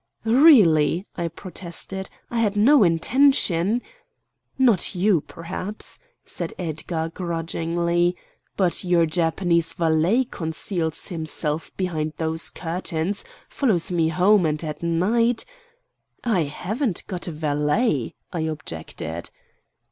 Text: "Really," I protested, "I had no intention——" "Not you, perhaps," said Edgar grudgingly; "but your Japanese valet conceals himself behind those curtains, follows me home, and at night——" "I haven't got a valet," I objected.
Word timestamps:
"Really," 0.25 1.05
I 1.15 1.27
protested, 1.27 2.09
"I 2.31 2.39
had 2.39 2.55
no 2.55 2.81
intention——" 2.81 3.83
"Not 4.57 4.95
you, 4.95 5.21
perhaps," 5.27 5.99
said 6.25 6.55
Edgar 6.57 7.11
grudgingly; 7.13 8.15
"but 8.57 8.83
your 8.83 9.05
Japanese 9.05 9.73
valet 9.73 10.23
conceals 10.23 11.09
himself 11.09 11.69
behind 11.77 12.13
those 12.17 12.49
curtains, 12.49 13.23
follows 13.47 13.91
me 13.91 14.07
home, 14.09 14.43
and 14.47 14.63
at 14.63 14.81
night——" 14.81 15.45
"I 16.23 16.45
haven't 16.45 17.05
got 17.05 17.27
a 17.27 17.31
valet," 17.31 18.15
I 18.33 18.39
objected. 18.39 19.29